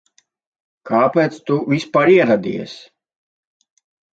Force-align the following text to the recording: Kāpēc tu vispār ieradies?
Kāpēc 0.91 1.37
tu 1.49 1.59
vispār 1.73 2.13
ieradies? 2.17 2.77